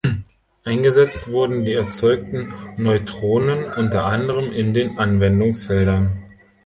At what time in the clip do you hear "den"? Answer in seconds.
4.73-4.97